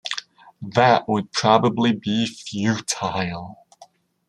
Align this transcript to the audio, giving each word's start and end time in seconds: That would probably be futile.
That 0.63 1.07
would 1.07 1.31
probably 1.31 1.91
be 1.91 2.25
futile. 2.25 3.63